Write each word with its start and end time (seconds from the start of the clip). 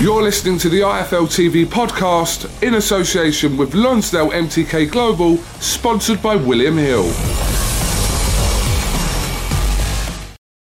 You're 0.00 0.22
listening 0.22 0.58
to 0.58 0.68
the 0.68 0.82
IFL 0.82 1.26
TV 1.26 1.66
podcast 1.66 2.62
in 2.62 2.74
association 2.74 3.56
with 3.56 3.74
Lonsdale 3.74 4.30
MTK 4.30 4.88
Global, 4.88 5.38
sponsored 5.58 6.22
by 6.22 6.36
William 6.36 6.76
Hill. 6.76 7.02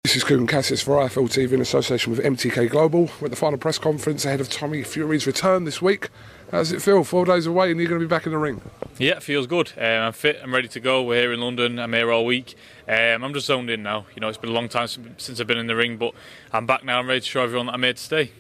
This 0.05 0.17
is 0.17 0.25
Kugan 0.25 0.49
Cassius 0.49 0.81
for 0.81 0.97
IFL 1.03 1.29
TV 1.29 1.53
in 1.53 1.61
association 1.61 2.13
with 2.13 2.25
MTK 2.25 2.71
Global. 2.71 3.11
We're 3.21 3.27
at 3.27 3.31
the 3.31 3.37
final 3.37 3.59
press 3.59 3.77
conference 3.77 4.25
ahead 4.25 4.41
of 4.41 4.49
Tommy 4.49 4.83
Fury's 4.83 5.27
return 5.27 5.65
this 5.65 5.83
week. 5.83 6.09
How 6.51 6.57
does 6.57 6.73
it 6.73 6.81
feel? 6.81 7.05
Four 7.05 7.27
days 7.27 7.45
away 7.45 7.71
and 7.71 7.79
you're 7.79 7.91
going 7.91 8.01
to 8.01 8.07
be 8.07 8.09
back 8.09 8.25
in 8.25 8.33
the 8.33 8.39
ring? 8.39 8.63
Yeah, 8.97 9.19
it 9.19 9.23
feels 9.23 9.47
good. 9.47 9.71
Um, 9.77 9.85
I'm 9.85 10.13
fit, 10.15 10.41
I'm 10.43 10.55
ready 10.55 10.69
to 10.69 10.81
go. 10.81 11.03
We're 11.03 11.21
here 11.21 11.35
in 11.35 11.41
London, 11.43 11.79
I'm 11.79 11.93
here 11.93 12.11
all 12.11 12.25
week. 12.25 12.55
Um, 12.89 13.23
I'm 13.23 13.35
just 13.35 13.49
zoned 13.49 13.69
in 13.69 13.83
now. 13.83 14.07
You 14.15 14.23
know, 14.23 14.31
it's 14.31 14.39
been 14.39 14.49
a 14.49 14.55
long 14.55 14.71
time 14.71 14.89
since 15.19 15.39
I've 15.39 15.47
been 15.47 15.59
in 15.59 15.67
the 15.67 15.77
ring, 15.77 15.99
but 15.99 16.15
I'm 16.55 16.65
back 16.65 16.87
now. 16.87 17.01
I'm 17.01 17.07
ready 17.07 17.21
to 17.21 17.27
show 17.27 17.43
everyone 17.43 17.67
that 17.67 17.75
I'm 17.75 17.83
here 17.83 17.93
to 17.93 18.03
stay 18.03 18.33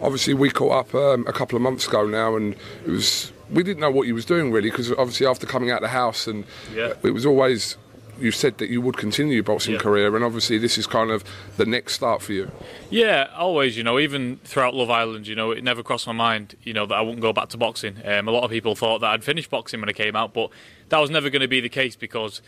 obviously 0.00 0.34
we 0.34 0.50
caught 0.50 0.86
up 0.86 0.94
um, 0.94 1.26
a 1.26 1.32
couple 1.32 1.56
of 1.56 1.62
months 1.62 1.86
ago 1.86 2.06
now, 2.06 2.36
and 2.36 2.54
it 2.84 2.90
was 2.90 3.32
we 3.50 3.62
didn't 3.62 3.80
know 3.80 3.90
what 3.90 4.06
he 4.06 4.12
was 4.12 4.24
doing 4.24 4.52
really 4.52 4.70
because 4.70 4.90
obviously 4.92 5.26
after 5.26 5.46
coming 5.46 5.70
out 5.70 5.78
of 5.78 5.82
the 5.82 5.88
house 5.88 6.28
and 6.28 6.44
yeah. 6.72 6.92
it 7.02 7.10
was 7.10 7.26
always 7.26 7.76
you 8.20 8.30
said 8.30 8.58
that 8.58 8.68
you 8.68 8.80
would 8.80 8.96
continue 8.96 9.34
your 9.34 9.42
boxing 9.42 9.74
yeah. 9.74 9.80
career, 9.80 10.14
and 10.14 10.24
obviously 10.24 10.58
this 10.58 10.76
is 10.78 10.86
kind 10.86 11.10
of 11.10 11.24
the 11.56 11.64
next 11.64 11.94
start 11.94 12.22
for 12.22 12.32
you. 12.32 12.50
Yeah, 12.90 13.28
always. 13.34 13.76
You 13.76 13.82
know, 13.82 13.98
even 13.98 14.36
throughout 14.44 14.74
Love 14.74 14.90
Island, 14.90 15.26
you 15.26 15.34
know, 15.34 15.50
it 15.50 15.64
never 15.64 15.82
crossed 15.82 16.06
my 16.06 16.12
mind, 16.12 16.54
you 16.62 16.72
know, 16.72 16.86
that 16.86 16.94
I 16.94 17.00
wouldn't 17.00 17.22
go 17.22 17.32
back 17.32 17.48
to 17.50 17.56
boxing. 17.56 17.96
Um, 18.04 18.28
a 18.28 18.30
lot 18.30 18.44
of 18.44 18.50
people 18.50 18.74
thought 18.74 19.00
that 19.00 19.10
I'd 19.10 19.24
finish 19.24 19.48
boxing 19.48 19.80
when 19.80 19.88
I 19.88 19.92
came 19.92 20.16
out, 20.16 20.34
but 20.34 20.50
that 20.90 20.98
was 20.98 21.10
never 21.10 21.30
going 21.30 21.42
to 21.42 21.48
be 21.48 21.60
the 21.60 21.68
case 21.68 21.96
because 21.96 22.42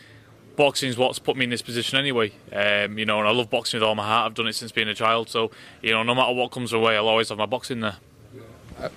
boxing 0.55 0.89
is 0.89 0.97
what's 0.97 1.19
put 1.19 1.35
me 1.35 1.43
in 1.43 1.49
this 1.49 1.61
position 1.61 1.97
anyway. 1.97 2.31
Um, 2.51 2.97
you 2.97 3.05
know, 3.05 3.19
and 3.19 3.27
I 3.27 3.31
love 3.31 3.49
boxing 3.49 3.79
with 3.79 3.87
all 3.87 3.95
my 3.95 4.05
heart. 4.05 4.27
I've 4.27 4.33
done 4.35 4.47
it 4.47 4.53
since 4.53 4.71
being 4.71 4.87
a 4.87 4.95
child. 4.95 5.29
So, 5.29 5.51
you 5.81 5.91
know, 5.91 6.03
no 6.03 6.15
matter 6.15 6.33
what 6.33 6.51
comes 6.51 6.73
away, 6.73 6.95
I'll 6.95 7.07
always 7.07 7.29
have 7.29 7.37
my 7.37 7.45
boxing 7.45 7.81
there. 7.81 7.97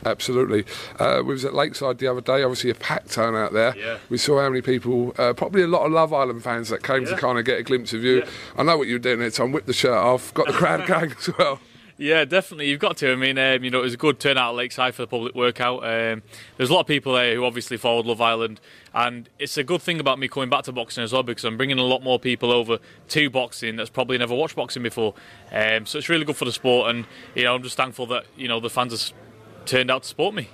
Absolutely. 0.05 0.65
Uh, 0.99 1.23
we 1.25 1.33
was 1.33 1.45
at 1.45 1.55
Lakeside 1.55 1.99
the 1.99 2.07
other 2.07 2.21
day. 2.21 2.43
Obviously, 2.43 2.71
a 2.71 2.75
packed 2.75 3.11
turnout 3.11 3.53
there. 3.53 3.77
Yeah. 3.77 3.99
We 4.09 4.19
saw 4.19 4.41
how 4.41 4.49
many 4.49 4.63
people, 4.63 5.15
uh, 5.19 5.33
probably 5.33 5.63
a 5.63 5.67
lot 5.67 5.85
of 5.87 5.93
Love 5.93 6.13
Island 6.13 6.43
fans 6.43 6.69
that 6.71 6.83
came 6.83 7.05
yeah. 7.05 7.11
to 7.11 7.17
kind 7.17 7.39
of 7.39 7.45
get 7.45 7.59
a 7.59 7.63
glimpse 7.63 7.93
of 7.93 8.03
you. 8.03 8.19
Yeah. 8.19 8.29
I 8.57 8.63
know 8.63 8.79
what 8.79 8.89
you 8.89 8.95
were 8.95 9.01
doing 9.01 9.19
there, 9.19 9.31
Tom. 9.31 9.53
Whip 9.53 9.67
the 9.67 9.73
shirt 9.73 9.93
off. 9.93 10.33
Got 10.35 10.47
the 10.47 10.53
crowd 10.53 10.87
going 10.87 11.13
as 11.13 11.31
well. 11.39 11.61
Yeah, 11.99 12.27
definitely. 12.27 12.69
You've 12.69 12.81
got 12.81 12.99
to. 12.99 13.13
I 13.13 13.17
mean, 13.17 13.39
um, 13.39 13.65
you 13.65 13.71
know, 13.71 13.79
it 13.79 13.85
was 13.85 13.95
a 13.95 13.99
good 13.99 14.21
turnout 14.21 14.51
at 14.51 14.57
Lakeside 14.57 14.95
for 14.95 15.03
the 15.03 15.07
public 15.07 15.35
workout. 15.35 15.79
Um, 15.83 16.23
there's 16.57 16.69
a 16.69 16.75
lot 16.75 16.81
of 16.81 16.87
people 16.87 17.15
there 17.15 17.35
who 17.35 17.45
obviously 17.45 17.79
followed 17.79 18.05
Love 18.05 18.21
Island, 18.21 18.61
and 18.93 19.31
it's 19.39 19.57
a 19.57 19.65
good 19.65 19.81
thing 19.81 19.99
about 19.99 20.19
me 20.19 20.29
coming 20.29 20.51
back 20.51 20.65
to 20.65 20.73
boxing 20.73 21.05
as 21.05 21.15
well 21.15 21.23
because 21.23 21.45
I'm 21.45 21.57
bringing 21.57 21.79
a 21.79 21.85
lot 21.85 22.03
more 22.03 22.19
people 22.19 22.53
over 22.53 22.79
to 23.09 23.31
boxing 23.31 23.77
that's 23.77 23.89
probably 23.89 24.19
never 24.19 24.35
watched 24.35 24.57
boxing 24.57 24.83
before. 24.83 25.15
Um, 25.51 25.87
so 25.87 25.97
it's 25.97 26.11
really 26.11 26.27
good 26.27 26.37
for 26.37 26.45
the 26.45 26.53
sport, 26.53 26.91
and 26.91 27.07
you 27.35 27.45
know, 27.45 27.55
I'm 27.55 27.63
just 27.63 27.79
thankful 27.79 28.07
that 28.09 28.27
you 28.37 28.47
know 28.47 28.61
the 28.61 28.71
fans 28.71 28.93
have 28.93 29.17
turned 29.65 29.91
out 29.91 30.03
to 30.03 30.09
support 30.09 30.35
me. 30.35 30.51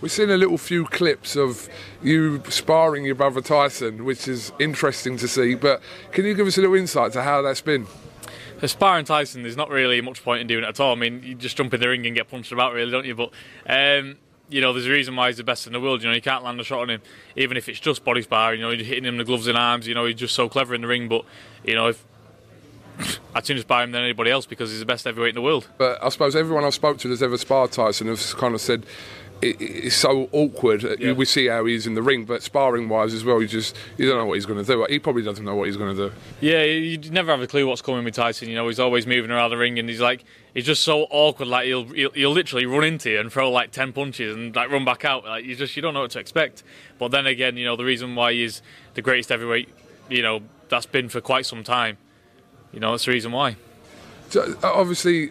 We've 0.00 0.10
seen 0.10 0.30
a 0.30 0.36
little 0.36 0.58
few 0.58 0.86
clips 0.86 1.36
of 1.36 1.68
you 2.02 2.42
sparring 2.48 3.04
your 3.04 3.14
brother 3.14 3.42
Tyson, 3.42 4.04
which 4.06 4.28
is 4.28 4.50
interesting 4.58 5.18
to 5.18 5.28
see. 5.28 5.54
But 5.56 5.82
can 6.12 6.24
you 6.24 6.34
give 6.34 6.46
us 6.46 6.56
a 6.56 6.62
little 6.62 6.76
insight 6.76 7.12
to 7.12 7.22
how 7.22 7.42
that's 7.42 7.60
been? 7.60 7.86
Sparring 8.66 9.04
Tyson, 9.04 9.42
there's 9.42 9.56
not 9.56 9.70
really 9.70 10.00
much 10.00 10.22
point 10.22 10.40
in 10.40 10.46
doing 10.46 10.64
it 10.64 10.68
at 10.68 10.80
all. 10.80 10.92
I 10.92 10.96
mean, 10.96 11.22
you 11.22 11.34
just 11.34 11.56
jump 11.56 11.74
in 11.74 11.80
the 11.80 11.88
ring 11.88 12.06
and 12.06 12.14
get 12.14 12.28
punched 12.28 12.52
about, 12.52 12.72
really, 12.72 12.90
don't 12.90 13.06
you? 13.06 13.14
But 13.14 13.30
um, 13.66 14.16
you 14.48 14.60
know, 14.60 14.72
there's 14.72 14.86
a 14.86 14.90
reason 14.90 15.16
why 15.16 15.28
he's 15.28 15.38
the 15.38 15.44
best 15.44 15.66
in 15.66 15.72
the 15.72 15.80
world. 15.80 16.02
You 16.02 16.08
know, 16.08 16.14
you 16.14 16.22
can't 16.22 16.44
land 16.44 16.60
a 16.60 16.64
shot 16.64 16.80
on 16.80 16.90
him, 16.90 17.02
even 17.36 17.56
if 17.56 17.68
it's 17.68 17.80
just 17.80 18.04
body 18.04 18.22
sparring. 18.22 18.60
You 18.60 18.66
know, 18.66 18.72
you're 18.72 18.84
hitting 18.84 19.04
him 19.04 19.16
the 19.16 19.24
gloves 19.24 19.46
and 19.46 19.56
arms. 19.56 19.86
You 19.86 19.94
know, 19.94 20.04
he's 20.06 20.16
just 20.16 20.34
so 20.34 20.48
clever 20.48 20.74
in 20.74 20.82
the 20.82 20.86
ring. 20.86 21.08
But 21.08 21.24
you 21.64 21.74
know, 21.74 21.88
if 21.88 22.04
I'd 23.34 23.44
sooner 23.44 23.60
spar 23.60 23.82
him 23.82 23.92
than 23.92 24.02
anybody 24.02 24.30
else 24.30 24.46
because 24.46 24.70
he's 24.70 24.80
the 24.80 24.86
best 24.86 25.04
heavyweight 25.04 25.30
in 25.30 25.34
the 25.34 25.42
world. 25.42 25.66
But 25.78 26.02
I 26.02 26.08
suppose 26.08 26.36
everyone 26.36 26.64
I've 26.64 26.74
spoke 26.74 26.98
to 26.98 27.08
that's 27.08 27.22
ever 27.22 27.36
sparred 27.36 27.72
Tyson 27.72 28.06
has 28.06 28.34
kind 28.34 28.54
of 28.54 28.60
said 28.60 28.86
it, 29.42 29.60
it's 29.60 29.96
so 29.96 30.28
awkward. 30.32 30.82
Yeah. 30.98 31.12
We 31.12 31.24
see 31.24 31.46
how 31.46 31.64
he 31.64 31.74
is 31.74 31.86
in 31.86 31.94
the 31.94 32.02
ring, 32.02 32.24
but 32.24 32.42
sparring 32.42 32.88
wise 32.88 33.12
as 33.14 33.24
well, 33.24 33.40
you 33.40 33.48
just 33.48 33.76
you 33.98 34.08
don't 34.08 34.18
know 34.18 34.26
what 34.26 34.34
he's 34.34 34.46
going 34.46 34.64
to 34.64 34.64
do. 34.64 34.86
He 34.88 34.98
probably 34.98 35.22
doesn't 35.22 35.44
know 35.44 35.54
what 35.54 35.66
he's 35.66 35.76
going 35.76 35.94
to 35.96 36.08
do. 36.08 36.14
Yeah, 36.40 36.62
you 36.62 36.98
never 37.10 37.30
have 37.30 37.42
a 37.42 37.46
clue 37.46 37.66
what's 37.66 37.82
coming 37.82 38.04
with 38.04 38.14
Tyson. 38.14 38.48
You 38.48 38.54
know, 38.54 38.66
he's 38.68 38.80
always 38.80 39.06
moving 39.06 39.30
around 39.30 39.50
the 39.50 39.56
ring, 39.56 39.78
and 39.78 39.88
he's 39.88 40.00
like 40.00 40.24
he's 40.54 40.64
just 40.64 40.82
so 40.82 41.06
awkward. 41.10 41.48
Like 41.48 41.66
he'll 41.66 41.84
he'll, 41.84 42.10
he'll 42.10 42.30
literally 42.30 42.66
run 42.66 42.84
into 42.84 43.10
you 43.10 43.20
and 43.20 43.30
throw 43.30 43.50
like 43.50 43.70
ten 43.70 43.92
punches 43.92 44.34
and 44.34 44.54
like 44.54 44.70
run 44.70 44.84
back 44.84 45.04
out. 45.04 45.24
Like 45.24 45.44
you 45.44 45.54
just 45.56 45.76
you 45.76 45.82
don't 45.82 45.94
know 45.94 46.02
what 46.02 46.12
to 46.12 46.20
expect. 46.20 46.62
But 46.98 47.10
then 47.10 47.26
again, 47.26 47.56
you 47.56 47.64
know 47.64 47.76
the 47.76 47.84
reason 47.84 48.14
why 48.14 48.32
he's 48.32 48.62
the 48.94 49.02
greatest 49.02 49.28
heavyweight, 49.28 49.68
you 50.08 50.22
know, 50.22 50.40
that's 50.68 50.86
been 50.86 51.08
for 51.08 51.20
quite 51.20 51.46
some 51.46 51.64
time. 51.64 51.98
You 52.74 52.80
know, 52.80 52.90
that's 52.90 53.04
the 53.04 53.12
reason 53.12 53.32
why. 53.32 53.56
So, 54.30 54.58
obviously, 54.64 55.30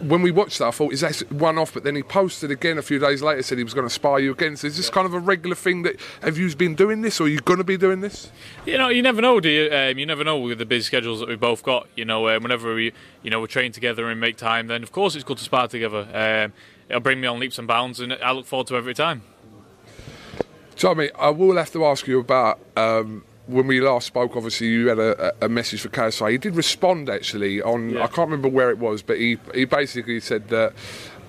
when 0.00 0.22
we 0.22 0.30
watched 0.30 0.58
that, 0.58 0.66
I 0.68 0.70
thought, 0.70 0.92
is 0.92 1.00
that 1.02 1.20
one 1.30 1.58
off? 1.58 1.74
But 1.74 1.84
then 1.84 1.94
he 1.94 2.02
posted 2.02 2.50
again 2.50 2.78
a 2.78 2.82
few 2.82 2.98
days 2.98 3.22
later, 3.22 3.42
said 3.42 3.58
he 3.58 3.64
was 3.64 3.74
going 3.74 3.86
to 3.86 3.92
spar 3.92 4.18
you 4.18 4.32
again. 4.32 4.56
So 4.56 4.66
is 4.66 4.76
this 4.76 4.90
kind 4.90 5.06
of 5.06 5.14
a 5.14 5.18
regular 5.18 5.54
thing 5.54 5.82
that 5.82 5.96
have 6.22 6.38
you 6.38 6.54
been 6.56 6.74
doing 6.74 7.02
this, 7.02 7.20
or 7.20 7.24
are 7.24 7.28
you 7.28 7.40
going 7.40 7.58
to 7.58 7.64
be 7.64 7.76
doing 7.76 8.00
this? 8.00 8.30
You 8.64 8.78
know, 8.78 8.88
you 8.88 9.02
never 9.02 9.20
know, 9.20 9.40
do 9.40 9.48
you? 9.48 9.70
Um, 9.72 9.98
you 9.98 10.06
never 10.06 10.24
know 10.24 10.38
with 10.38 10.58
the 10.58 10.66
busy 10.66 10.84
schedules 10.84 11.20
that 11.20 11.28
we've 11.28 11.38
both 11.38 11.62
got. 11.62 11.86
You 11.94 12.04
know, 12.04 12.26
uh, 12.26 12.40
whenever 12.40 12.74
we, 12.74 12.92
you 13.22 13.30
know, 13.30 13.40
we 13.40 13.46
train 13.46 13.72
together 13.72 14.08
and 14.08 14.20
make 14.20 14.36
time, 14.36 14.66
then 14.68 14.82
of 14.82 14.90
course 14.90 15.14
it's 15.14 15.24
good 15.24 15.38
to 15.38 15.44
spar 15.44 15.68
together. 15.68 16.08
Um, 16.12 16.52
it'll 16.88 17.00
bring 17.00 17.20
me 17.20 17.28
on 17.28 17.38
leaps 17.38 17.58
and 17.58 17.68
bounds, 17.68 18.00
and 18.00 18.14
I 18.14 18.32
look 18.32 18.46
forward 18.46 18.66
to 18.68 18.76
every 18.76 18.94
time. 18.94 19.22
Tommy, 20.76 21.10
I 21.12 21.30
will 21.30 21.56
have 21.56 21.72
to 21.72 21.84
ask 21.84 22.06
you 22.06 22.20
about. 22.20 22.58
When 23.46 23.66
we 23.66 23.80
last 23.80 24.06
spoke, 24.06 24.36
obviously 24.36 24.68
you 24.68 24.88
had 24.88 24.98
a, 24.98 25.34
a 25.44 25.48
message 25.50 25.82
for 25.82 25.90
KSI. 25.90 26.30
He 26.32 26.38
did 26.38 26.56
respond 26.56 27.10
actually 27.10 27.60
on 27.60 27.90
Yeah. 27.90 28.04
I 28.04 28.06
can't 28.06 28.30
remember 28.30 28.48
where 28.48 28.70
it 28.70 28.78
was, 28.78 29.02
but 29.02 29.18
he 29.18 29.38
he 29.54 29.64
basically 29.64 30.20
said 30.20 30.48
that. 30.48 30.72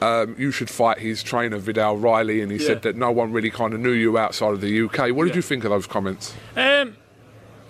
Um, 0.01 0.35
you 0.37 0.51
should 0.51 0.69
fight 0.69 0.99
his 0.99 1.23
trainer 1.23 1.57
Viddal 1.57 2.01
Riley, 2.03 2.41
and 2.41 2.51
he 2.51 2.57
Yeah. 2.57 2.67
said 2.67 2.81
that 2.81 2.97
no 2.97 3.11
one 3.11 3.31
really 3.31 3.49
kind 3.49 3.73
of 3.73 3.79
knew 3.79 3.91
you 3.93 4.17
outside 4.17 4.51
of 4.51 4.59
the 4.59 4.67
UK. 4.81 5.11
What 5.13 5.23
did 5.23 5.29
Yeah. 5.29 5.35
you 5.37 5.41
think 5.41 5.63
of 5.63 5.69
those 5.69 5.87
comments? 5.87 6.33
Um, 6.57 6.97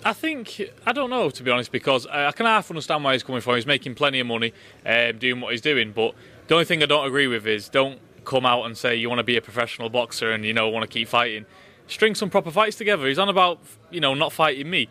I 0.04 0.12
think 0.12 0.60
I 0.84 0.90
don't 0.92 1.08
know 1.08 1.30
to 1.30 1.42
be 1.44 1.52
honest 1.52 1.70
because 1.70 2.04
I, 2.08 2.26
I 2.26 2.32
can 2.32 2.46
half 2.46 2.68
understand 2.68 3.04
where 3.04 3.12
he's 3.12 3.22
coming 3.22 3.40
from. 3.40 3.54
He's 3.54 3.64
making 3.66 3.94
plenty 3.94 4.18
of 4.18 4.26
money, 4.26 4.52
um, 4.84 5.18
doing 5.18 5.40
what 5.40 5.52
he's 5.52 5.60
doing. 5.60 5.92
But 5.92 6.14
the 6.48 6.54
only 6.54 6.64
thing 6.64 6.82
I 6.82 6.86
don't 6.86 7.06
agree 7.06 7.28
with 7.28 7.46
is 7.46 7.68
don't 7.68 8.00
come 8.24 8.44
out 8.44 8.64
and 8.66 8.76
say 8.76 8.96
you 8.96 9.08
want 9.08 9.20
to 9.20 9.24
be 9.24 9.36
a 9.36 9.40
professional 9.40 9.88
boxer 9.88 10.32
and 10.32 10.44
you 10.44 10.52
know 10.52 10.68
want 10.68 10.82
to 10.82 10.92
keep 10.92 11.06
fighting. 11.06 11.46
String 11.88 12.14
some 12.14 12.30
proper 12.30 12.50
fights 12.50 12.76
together. 12.76 13.06
He's 13.06 13.18
on 13.18 13.28
about 13.28 13.58
you 13.90 14.00
know 14.00 14.14
not 14.14 14.32
fighting 14.32 14.68
me. 14.68 14.88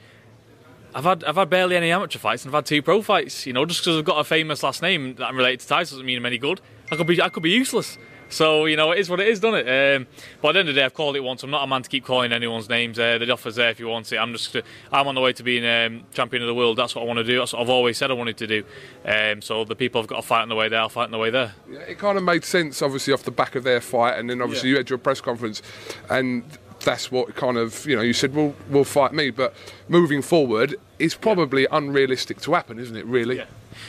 I've 0.93 1.03
had 1.03 1.23
I've 1.25 1.35
had 1.35 1.49
barely 1.49 1.75
any 1.75 1.91
amateur 1.91 2.19
fights 2.19 2.45
and 2.45 2.49
I've 2.51 2.59
had 2.59 2.65
two 2.65 2.81
pro 2.81 3.01
fights. 3.01 3.45
You 3.45 3.53
know, 3.53 3.65
just 3.65 3.81
because 3.81 3.97
I've 3.97 4.05
got 4.05 4.19
a 4.19 4.23
famous 4.23 4.63
last 4.63 4.81
name 4.81 5.15
that 5.15 5.25
I'm 5.25 5.35
related 5.35 5.59
to 5.61 5.67
Tyson 5.67 5.95
doesn't 5.97 6.05
mean 6.05 6.17
I'm 6.17 6.25
any 6.25 6.37
good. 6.37 6.61
I 6.91 6.95
could 6.95 7.07
be 7.07 7.21
I 7.21 7.29
could 7.29 7.43
be 7.43 7.51
useless. 7.51 7.97
So 8.29 8.65
you 8.65 8.75
know, 8.77 8.91
it 8.91 8.99
is 8.99 9.09
what 9.09 9.19
it 9.19 9.27
is, 9.27 9.39
doesn't 9.41 9.67
it? 9.67 9.97
Um, 9.97 10.07
but 10.41 10.49
at 10.49 10.53
the 10.53 10.59
end 10.61 10.69
of 10.69 10.75
the 10.75 10.81
day, 10.81 10.85
I've 10.85 10.93
called 10.93 11.15
it 11.15 11.19
once. 11.19 11.43
I'm 11.43 11.51
not 11.51 11.63
a 11.63 11.67
man 11.67 11.83
to 11.83 11.89
keep 11.89 12.05
calling 12.05 12.31
anyone's 12.31 12.69
names. 12.69 12.97
Uh, 12.97 13.17
the 13.19 13.29
offer's 13.29 13.55
there 13.57 13.69
if 13.69 13.79
you 13.79 13.87
want 13.87 14.11
it. 14.11 14.17
I'm 14.17 14.31
just 14.31 14.55
I'm 14.91 15.07
on 15.07 15.13
the 15.15 15.21
way 15.21 15.31
to 15.33 15.43
being 15.43 15.65
um, 15.65 16.05
champion 16.13 16.41
of 16.41 16.47
the 16.47 16.55
world. 16.55 16.77
That's 16.77 16.95
what 16.95 17.01
I 17.03 17.05
want 17.05 17.17
to 17.17 17.23
do. 17.25 17.37
That's 17.39 17.51
what 17.53 17.61
I've 17.61 17.69
always 17.69 17.97
said 17.97 18.09
I 18.09 18.13
wanted 18.15 18.37
to 18.37 18.47
do. 18.47 18.63
Um, 19.05 19.41
so 19.41 19.63
the 19.65 19.75
people 19.75 20.01
have 20.01 20.07
got 20.07 20.15
to 20.15 20.21
fight 20.21 20.41
on 20.43 20.49
the 20.49 20.55
way 20.55 20.69
there. 20.69 20.79
I'll 20.79 20.89
fight 20.89 21.03
on 21.05 21.11
the 21.11 21.17
way 21.19 21.29
there. 21.29 21.53
Yeah, 21.69 21.79
it 21.81 21.99
kind 21.99 22.17
of 22.17 22.23
made 22.23 22.45
sense, 22.45 22.81
obviously, 22.81 23.13
off 23.13 23.23
the 23.23 23.31
back 23.31 23.55
of 23.55 23.63
their 23.63 23.81
fight, 23.81 24.17
and 24.17 24.29
then 24.29 24.41
obviously 24.41 24.69
Yeah. 24.69 24.73
you 24.73 24.77
had 24.77 24.89
your 24.89 24.97
press 24.99 25.19
conference, 25.21 25.61
and 26.09 26.43
that's 26.85 27.11
what 27.11 27.35
kind 27.35 27.57
of 27.57 27.85
you 27.85 27.95
know 27.95 28.01
you 28.01 28.13
said 28.13 28.33
well 28.33 28.55
we'll 28.69 28.85
fight 28.85 29.11
me 29.11 29.29
but 29.29 29.53
moving 29.89 30.21
forward 30.21 30.75
it's 30.99 31.15
probably 31.15 31.67
unrealistic 31.71 32.39
to 32.39 32.53
happen 32.53 32.79
isn't 32.79 32.95
it 32.95 33.05
really 33.05 33.37
Yeah. 33.37 33.45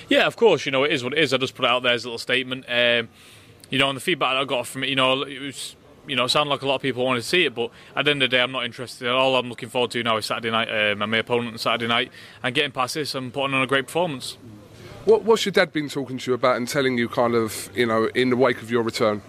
Yeah, 0.09 0.27
of 0.27 0.35
course. 0.37 0.67
You 0.67 0.73
know, 0.73 0.83
it 0.83 0.93
is 0.93 1.05
what 1.05 1.13
it 1.13 1.21
is. 1.21 1.33
I 1.33 1.37
just 1.37 1.55
put 1.55 1.65
it 1.65 1.71
out 1.71 1.85
there 1.85 1.93
as 1.93 2.05
a 2.05 2.09
little 2.09 2.19
statement. 2.19 2.65
Um, 2.69 3.09
you 3.71 3.79
know, 3.79 3.89
and 3.89 3.97
the 3.97 4.01
feedback 4.01 4.35
I 4.35 4.45
got 4.45 4.67
from 4.67 4.83
it, 4.83 4.89
you 4.89 4.97
know, 4.97 5.23
it 5.23 5.41
was, 5.41 5.77
you 6.09 6.17
know, 6.17 6.25
it 6.25 6.29
sounded 6.31 6.51
like 6.51 6.63
a 6.63 6.67
lot 6.67 6.77
of 6.77 6.83
people 6.83 7.05
wanted 7.05 7.21
to 7.21 7.27
see 7.27 7.45
it, 7.45 7.55
but 7.55 7.71
at 7.95 8.05
the 8.05 8.11
end 8.11 8.23
of 8.23 8.31
the 8.31 8.37
day, 8.37 8.43
I'm 8.43 8.53
not 8.53 8.65
interested. 8.65 9.09
All 9.09 9.37
I'm 9.37 9.49
looking 9.49 9.69
forward 9.69 9.93
to 9.93 10.03
now 10.03 10.17
is 10.17 10.27
Saturday 10.27 10.51
night, 10.51 10.69
uh, 10.69 10.95
my 10.97 11.19
opponent 11.19 11.53
on 11.53 11.59
Saturday 11.59 11.87
night, 11.87 12.11
and 12.43 12.53
getting 12.55 12.73
past 12.73 12.95
this 12.95 13.15
and 13.15 13.33
putting 13.33 13.55
on 13.55 13.63
a 13.63 13.67
great 13.67 13.87
performance. 13.87 14.37
what, 15.05 15.23
what's 15.23 15.45
your 15.45 15.53
dad 15.53 15.73
been 15.73 15.89
talking 15.89 16.19
to 16.19 16.31
you 16.31 16.35
about 16.35 16.57
and 16.57 16.69
telling 16.69 16.99
you 16.99 17.09
kind 17.09 17.35
of 17.35 17.71
you 17.77 17.87
know 17.87 18.07
in 18.15 18.31
the 18.31 18.37
wake 18.37 18.61
of 18.63 18.71
your 18.71 18.83
return 18.83 19.23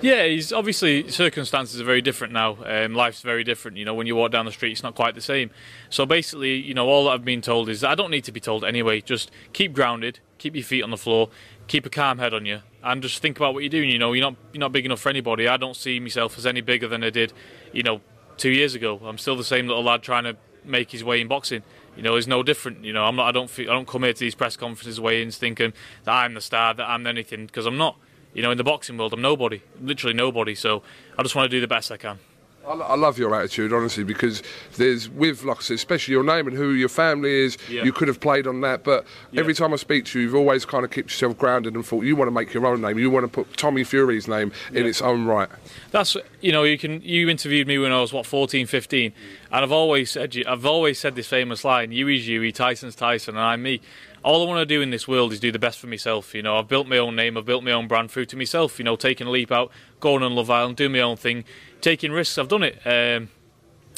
Yeah, 0.00 0.26
he's 0.26 0.52
obviously 0.52 1.10
circumstances 1.10 1.80
are 1.80 1.84
very 1.84 2.00
different 2.00 2.32
now. 2.32 2.58
Um, 2.64 2.94
life's 2.94 3.20
very 3.20 3.42
different. 3.42 3.76
You 3.76 3.84
know, 3.84 3.94
when 3.94 4.06
you 4.06 4.14
walk 4.14 4.30
down 4.30 4.46
the 4.46 4.52
street, 4.52 4.70
it's 4.70 4.82
not 4.84 4.94
quite 4.94 5.16
the 5.16 5.20
same. 5.20 5.50
So 5.90 6.06
basically, 6.06 6.54
you 6.54 6.72
know, 6.72 6.86
all 6.86 7.06
that 7.06 7.10
I've 7.10 7.24
been 7.24 7.42
told 7.42 7.68
is 7.68 7.82
I 7.82 7.96
don't 7.96 8.12
need 8.12 8.22
to 8.24 8.32
be 8.32 8.38
told 8.38 8.64
anyway. 8.64 9.00
Just 9.00 9.32
keep 9.52 9.72
grounded, 9.72 10.20
keep 10.38 10.54
your 10.54 10.64
feet 10.64 10.84
on 10.84 10.90
the 10.90 10.96
floor, 10.96 11.30
keep 11.66 11.84
a 11.84 11.90
calm 11.90 12.18
head 12.18 12.32
on 12.32 12.46
you, 12.46 12.60
and 12.84 13.02
just 13.02 13.20
think 13.20 13.38
about 13.38 13.54
what 13.54 13.64
you're 13.64 13.70
doing. 13.70 13.90
You 13.90 13.98
know, 13.98 14.12
you're 14.12 14.24
not 14.24 14.36
you're 14.52 14.60
not 14.60 14.70
big 14.70 14.86
enough 14.86 15.00
for 15.00 15.08
anybody. 15.08 15.48
I 15.48 15.56
don't 15.56 15.74
see 15.74 15.98
myself 15.98 16.38
as 16.38 16.46
any 16.46 16.60
bigger 16.60 16.86
than 16.86 17.02
I 17.02 17.10
did, 17.10 17.32
you 17.72 17.82
know, 17.82 18.00
two 18.36 18.50
years 18.50 18.76
ago. 18.76 19.00
I'm 19.04 19.18
still 19.18 19.36
the 19.36 19.42
same 19.42 19.66
little 19.66 19.82
lad 19.82 20.02
trying 20.02 20.24
to 20.24 20.36
make 20.64 20.92
his 20.92 21.02
way 21.02 21.20
in 21.20 21.26
boxing. 21.26 21.64
You 21.96 22.04
know, 22.04 22.14
it's 22.14 22.28
no 22.28 22.44
different. 22.44 22.84
You 22.84 22.92
know, 22.92 23.04
I'm 23.04 23.16
not. 23.16 23.26
I 23.26 23.32
don't. 23.32 23.50
Feel, 23.50 23.68
I 23.68 23.74
don't 23.74 23.88
come 23.88 24.04
here 24.04 24.12
to 24.12 24.20
these 24.20 24.36
press 24.36 24.56
conferences, 24.56 25.00
weigh-ins, 25.00 25.38
thinking 25.38 25.72
that 26.04 26.12
I'm 26.12 26.34
the 26.34 26.40
star, 26.40 26.72
that 26.74 26.88
I'm 26.88 27.04
anything, 27.08 27.46
because 27.46 27.66
I'm 27.66 27.76
not. 27.76 27.98
You 28.34 28.42
know, 28.42 28.50
in 28.50 28.58
the 28.58 28.64
boxing 28.64 28.96
world, 28.98 29.12
I'm 29.12 29.22
nobody, 29.22 29.62
literally 29.80 30.14
nobody. 30.14 30.54
So 30.54 30.82
I 31.18 31.22
just 31.22 31.34
want 31.34 31.50
to 31.50 31.56
do 31.56 31.60
the 31.60 31.66
best 31.68 31.90
I 31.90 31.96
can. 31.96 32.18
I, 32.66 32.72
I 32.72 32.96
love 32.96 33.18
your 33.18 33.34
attitude, 33.34 33.72
honestly, 33.72 34.04
because 34.04 34.42
there's 34.76 35.08
with, 35.08 35.42
like 35.42 35.56
I 35.56 35.60
said, 35.62 35.74
especially 35.76 36.12
your 36.12 36.22
name 36.22 36.46
and 36.46 36.54
who 36.54 36.72
your 36.72 36.90
family 36.90 37.32
is. 37.44 37.56
Yeah. 37.70 37.82
You 37.84 37.92
could 37.92 38.06
have 38.08 38.20
played 38.20 38.46
on 38.46 38.60
that, 38.60 38.84
but 38.84 39.06
Yeah. 39.32 39.40
every 39.40 39.54
time 39.54 39.72
I 39.72 39.76
speak 39.76 40.04
to 40.06 40.18
you, 40.20 40.26
you've 40.26 40.34
always 40.34 40.66
kind 40.66 40.84
of 40.84 40.90
kept 40.90 41.08
yourself 41.08 41.38
grounded 41.38 41.74
and 41.74 41.86
thought 41.86 42.04
you 42.04 42.14
want 42.14 42.26
to 42.28 42.32
make 42.32 42.52
your 42.52 42.66
own 42.66 42.82
name. 42.82 42.98
You 42.98 43.10
want 43.10 43.24
to 43.24 43.28
put 43.32 43.56
Tommy 43.56 43.84
Fury's 43.84 44.28
name 44.28 44.52
in 44.72 44.84
its 44.84 45.00
own 45.00 45.24
right. 45.24 45.48
That's 45.92 46.14
you 46.42 46.52
know 46.52 46.64
you 46.64 46.76
can 46.76 47.00
you 47.00 47.30
interviewed 47.30 47.66
me 47.66 47.78
when 47.78 47.90
I 47.90 48.00
was 48.02 48.12
what 48.12 48.26
14, 48.26 48.66
15, 48.66 49.12
and 49.50 49.64
I've 49.64 49.72
always 49.72 50.10
said 50.10 50.34
you 50.34 50.44
I've 50.46 50.66
always 50.66 50.98
said 50.98 51.14
this 51.14 51.26
famous 51.28 51.64
line: 51.64 51.90
"You 51.92 52.06
is 52.08 52.28
you, 52.28 52.52
Tyson's 52.52 52.94
Tyson, 52.94 53.36
and 53.36 53.42
I'm 53.44 53.62
me." 53.62 53.80
All 54.24 54.42
I 54.42 54.46
want 54.46 54.60
to 54.60 54.66
do 54.66 54.80
in 54.82 54.90
this 54.90 55.06
world 55.06 55.32
is 55.32 55.40
do 55.40 55.52
the 55.52 55.58
best 55.58 55.78
for 55.78 55.86
myself. 55.86 56.34
You 56.34 56.42
know, 56.42 56.58
I've 56.58 56.68
built 56.68 56.88
my 56.88 56.98
own 56.98 57.14
name, 57.14 57.36
I've 57.36 57.44
built 57.44 57.62
my 57.62 57.72
own 57.72 57.86
brand 57.86 58.10
through 58.10 58.26
to 58.26 58.36
myself. 58.36 58.78
You 58.78 58.84
know, 58.84 58.96
taking 58.96 59.26
a 59.26 59.30
leap 59.30 59.52
out, 59.52 59.70
going 60.00 60.22
on 60.22 60.34
Love 60.34 60.50
Island, 60.50 60.76
doing 60.76 60.92
my 60.92 61.00
own 61.00 61.16
thing, 61.16 61.44
taking 61.80 62.12
risks. 62.12 62.36
I've 62.38 62.48
done 62.48 62.64
it. 62.64 62.80
Um, 62.84 63.28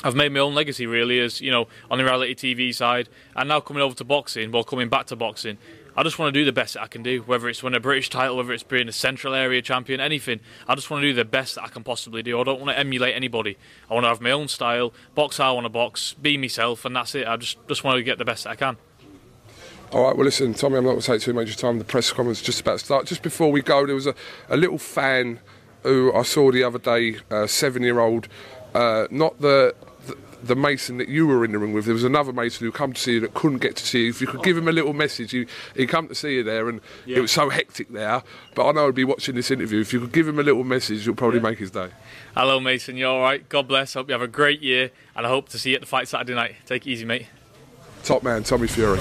I've 0.03 0.15
made 0.15 0.33
my 0.33 0.41
own 0.41 0.55
legacy 0.55 0.87
really 0.87 1.21
as 1.21 1.41
you 1.41 1.51
know 1.51 1.69
on 1.91 1.99
the 1.99 2.05
reality 2.05 2.35
TV 2.35 2.75
side, 2.75 3.09
and 3.35 3.49
now 3.49 3.61
coming 3.61 3.83
over 3.83 3.95
to 3.97 4.05
boxing, 4.05 4.51
well, 4.53 4.65
coming 4.65 4.89
back 4.89 5.07
to 5.07 5.17
boxing. 5.17 5.59
I 5.97 6.03
just 6.05 6.19
want 6.19 6.33
to 6.33 6.41
do 6.41 6.45
the 6.45 6.53
best 6.53 6.75
that 6.75 6.83
I 6.83 6.87
can 6.87 7.03
do, 7.03 7.23
whether 7.23 7.49
it's 7.49 7.63
win 7.63 7.75
a 7.75 7.81
British 7.81 8.09
title, 8.09 8.37
whether 8.37 8.53
it's 8.53 8.63
being 8.63 8.89
a 8.89 8.93
Central 8.93 9.35
Area 9.35 9.61
champion, 9.61 10.01
anything. 10.01 10.41
I 10.69 10.75
just 10.75 10.89
want 10.89 11.03
to 11.03 11.09
do 11.09 11.13
the 11.13 11.25
best 11.25 11.57
that 11.57 11.65
I 11.65 11.69
can 11.69 11.83
possibly 11.83 12.23
do. 12.23 12.41
I 12.41 12.45
don't 12.45 12.61
want 12.61 12.71
to 12.71 12.79
emulate 12.79 13.15
anybody. 13.15 13.59
I 13.91 13.95
want 13.95 14.05
to 14.05 14.09
have 14.09 14.21
my 14.21 14.31
own 14.31 14.49
style, 14.49 14.95
box 15.15 15.39
how 15.39 15.51
I 15.51 15.53
want 15.53 15.65
to 15.65 15.71
box, 15.71 16.15
be 16.15 16.37
myself, 16.37 16.85
and 16.85 16.95
that's 16.95 17.15
it. 17.15 17.27
I 17.27 17.37
just 17.37 17.59
just 17.69 17.85
want 17.85 17.97
to 17.97 18.03
get 18.03 18.19
the 18.19 18.25
best 18.25 18.45
that 18.45 18.51
I 18.51 18.57
can. 18.57 18.77
All 19.93 20.05
right, 20.05 20.17
well, 20.17 20.25
listen, 20.25 20.55
Tommy, 20.55 20.77
I'm 20.77 20.85
not 20.85 20.91
going 20.91 21.01
to 21.01 21.07
take 21.07 21.21
too 21.21 21.33
much 21.33 21.45
of 21.45 21.49
your 21.49 21.57
time. 21.57 21.79
The 21.79 21.85
press 21.85 22.13
conference 22.13 22.39
is 22.39 22.47
just 22.47 22.61
about 22.61 22.79
to 22.79 22.85
start. 22.85 23.07
Just 23.07 23.23
before 23.23 23.51
we 23.51 23.61
go, 23.61 23.87
there 23.87 23.95
was 23.97 24.07
a, 24.07 24.15
a 24.49 24.57
little 24.57 24.79
fan 24.79 25.41
who 25.83 26.13
I 26.15 26.23
saw 26.23 26.53
the 26.53 26.63
other 26.63 26.79
day, 26.79 27.17
a 27.29 27.49
seven 27.49 27.83
year 27.83 27.99
old, 27.99 28.29
uh, 28.73 29.09
not 29.11 29.41
the, 29.41 29.75
the 30.07 30.17
the 30.45 30.55
Mason 30.55 30.99
that 30.99 31.09
you 31.09 31.27
were 31.27 31.45
in 31.45 31.51
the 31.51 31.59
ring 31.59 31.73
with. 31.73 31.87
There 31.87 31.95
was 31.95 32.05
another 32.05 32.33
Mason 32.33 32.65
who 32.65 32.71
come 32.71 32.93
to 32.93 33.01
see 33.01 33.15
you 33.15 33.21
that 33.21 33.35
couldn't 33.35 33.59
get 33.59 33.75
to 33.77 33.87
see 33.87 34.05
you. 34.05 34.11
If 34.11 34.21
you 34.21 34.29
could 34.29 34.45
give 34.45 34.57
him 34.57 34.69
a 34.69 34.73
little 34.73 34.93
message, 34.93 35.33
he, 35.33 35.47
he 35.75 35.89
come 35.89 36.07
to 36.07 36.15
see 36.15 36.37
you 36.37 36.45
there, 36.45 36.69
and 36.69 36.81
it 37.07 37.21
was 37.21 37.33
so 37.33 37.49
hectic 37.51 37.91
there. 37.91 38.23
But 38.55 38.69
I 38.69 38.73
know 38.73 38.87
he'd 38.87 38.95
be 38.95 39.05
watching 39.05 39.35
this 39.35 39.51
interview. 39.51 39.81
If 39.81 39.93
you 39.93 40.01
could 40.01 40.13
give 40.13 40.29
him 40.29 40.39
a 40.39 40.43
little 40.45 40.65
message, 40.65 41.05
you'll 41.05 41.17
probably 41.17 41.41
make 41.41 41.59
his 41.59 41.73
day. 41.73 41.91
Hello, 42.37 42.61
Mason. 42.61 42.97
You 42.97 43.09
all 43.09 43.21
right? 43.21 43.47
God 43.49 43.67
bless. 43.67 43.95
Hope 43.95 44.09
you 44.09 44.13
have 44.13 44.23
a 44.23 44.29
great 44.29 44.63
year, 44.63 44.93
and 45.17 45.27
I 45.27 45.29
hope 45.29 45.49
to 45.49 45.59
see 45.59 45.71
you 45.71 45.75
at 45.77 45.81
the 45.81 45.89
fight 45.89 46.07
Saturday 46.07 46.35
night. 46.35 46.55
Take 46.65 46.87
it 46.87 46.91
easy, 46.91 47.05
mate. 47.05 47.27
Top 48.05 48.23
man, 48.23 48.45
Tommy 48.45 48.69
Fury. 48.69 49.01